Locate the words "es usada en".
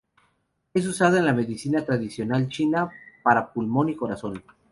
0.73-1.25